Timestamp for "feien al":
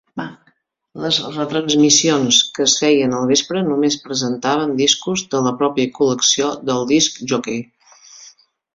2.85-3.29